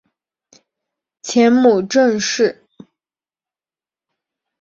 [1.21, 2.65] 前母郑氏。